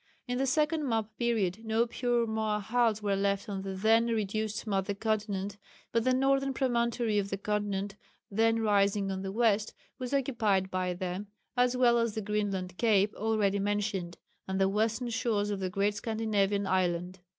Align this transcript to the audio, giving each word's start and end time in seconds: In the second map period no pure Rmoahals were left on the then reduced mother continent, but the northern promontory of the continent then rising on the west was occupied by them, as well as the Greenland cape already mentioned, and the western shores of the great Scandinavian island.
In 0.27 0.39
the 0.39 0.47
second 0.47 0.89
map 0.89 1.15
period 1.19 1.63
no 1.63 1.85
pure 1.85 2.25
Rmoahals 2.25 3.03
were 3.03 3.15
left 3.15 3.47
on 3.47 3.61
the 3.61 3.75
then 3.75 4.07
reduced 4.07 4.65
mother 4.65 4.95
continent, 4.95 5.57
but 5.91 6.03
the 6.03 6.11
northern 6.11 6.55
promontory 6.55 7.19
of 7.19 7.29
the 7.29 7.37
continent 7.37 7.93
then 8.31 8.63
rising 8.63 9.11
on 9.11 9.21
the 9.21 9.31
west 9.31 9.75
was 9.99 10.11
occupied 10.11 10.71
by 10.71 10.95
them, 10.95 11.27
as 11.55 11.77
well 11.77 11.99
as 11.99 12.15
the 12.15 12.21
Greenland 12.23 12.77
cape 12.77 13.13
already 13.13 13.59
mentioned, 13.59 14.17
and 14.47 14.59
the 14.59 14.67
western 14.67 15.09
shores 15.11 15.51
of 15.51 15.59
the 15.59 15.69
great 15.69 15.93
Scandinavian 15.93 16.65
island. 16.65 17.19